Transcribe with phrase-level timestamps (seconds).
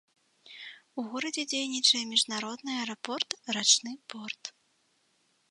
[1.01, 4.43] У горадзе дзейнічае міжнародны аэрапорт, рачны порт.